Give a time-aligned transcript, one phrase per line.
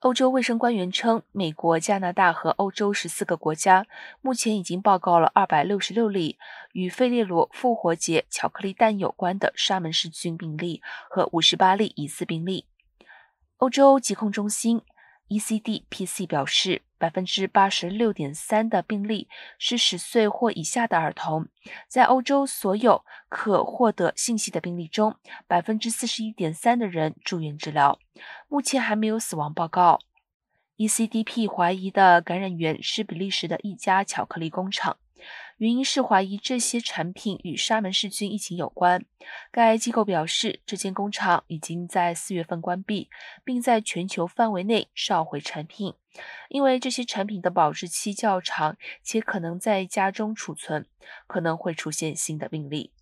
[0.00, 3.84] 欧洲卫生官员称，美国、加拿大和欧洲十四个国家
[4.20, 6.38] 目前已经报告了二百六十六例
[6.72, 10.80] 与费列罗复活节巧克力蛋有关的沙门氏菌病例
[11.10, 12.66] 和五十八例疑似病例。
[13.56, 14.82] 欧洲疾控中心
[15.28, 21.48] （ECDPC） 表示，百分之八十六点三的病例是十岁或以下的儿童。
[21.86, 27.98] 在欧洲所有可获得信息的病例中，百分之四十一点三的人住院治疗。
[28.48, 30.00] 目前还没有死亡报告。
[30.78, 34.96] ECDP 怀疑的感染源是比利时的一家巧克力工厂。
[35.58, 39.04] 原因是怀疑这些产品与沙门氏菌疫情有关。
[39.50, 43.10] 该机构表示，这间工厂已经在四月份关闭，
[43.44, 45.94] 并在全球范围内召回产品，
[46.48, 50.86] 因为这些产品的保质期较长，且可能在家中储存，
[51.26, 52.92] 可能会出现新的病例。